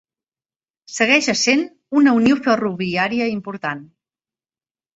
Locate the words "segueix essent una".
0.93-2.15